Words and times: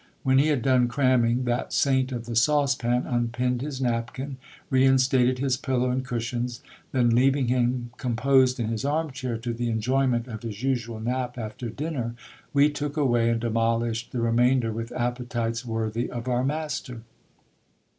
When 0.23 0.39
he 0.39 0.47
had 0.47 0.63
done 0.63 0.87
cramming, 0.87 1.43
that 1.43 1.71
saint 1.71 2.11
of 2.11 2.25
the 2.25 2.35
saucepan 2.35 3.05
unpinned 3.05 3.61
his 3.61 3.79
napkin, 3.79 4.37
reinstated 4.71 5.37
his 5.37 5.57
pillow 5.57 5.91
and 5.91 6.03
cushions; 6.03 6.63
then, 6.91 7.11
leaving 7.11 7.49
him 7.49 7.91
composed 7.97 8.59
in 8.59 8.69
his 8.69 8.83
arm 8.83 9.11
chair 9.11 9.37
to 9.37 9.53
the 9.53 9.69
enjoyment 9.69 10.27
of 10.27 10.41
his 10.41 10.63
usual 10.63 10.99
nap 10.99 11.37
after 11.37 11.69
dinner, 11.69 12.15
we 12.51 12.67
took 12.67 12.97
away, 12.97 13.29
and 13.29 13.41
demolished 13.41 14.11
the 14.11 14.21
remainder 14.21 14.73
with 14.73 14.91
appetites 14.93 15.63
worthy 15.63 16.09
of 16.09 16.27
our 16.27 16.43
master. 16.43 17.01